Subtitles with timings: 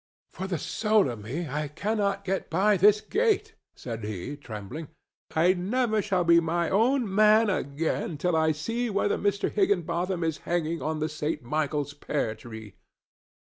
[0.33, 4.87] "For the soul of me, I cannot get by this gate!" said he, trembling.
[5.35, 9.51] "I never shall be my own man again till I see whether Mr.
[9.51, 11.43] Higginbotham is hanging on the St.
[11.43, 12.73] Michael's pear tree."